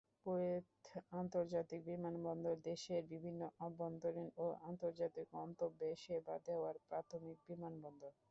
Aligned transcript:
Kuwait 0.19 0.69
আন্তর্জাতিক 1.13 1.79
বিমানবন্দর 1.89 2.55
দেশের 2.63 3.01
বিভিন্ন 3.13 3.41
অভ্যন্তরীণ 3.65 4.27
ও 4.37 4.47
আন্তর্জাতিক 4.69 5.25
গন্তব্যে 5.35 5.89
সেবা 6.03 6.35
দেওয়ার 6.47 6.75
প্রাথমিক 6.89 7.37
বিমানবন্দর। 7.47 8.11